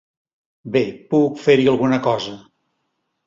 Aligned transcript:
Bé, 0.77 0.81
puc 1.11 1.37
fer-hi 1.43 1.69
alguna 1.73 2.01
cosa. 2.09 2.35